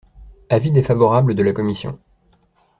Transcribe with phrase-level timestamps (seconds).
[0.49, 1.99] Avis défavorable de la commission.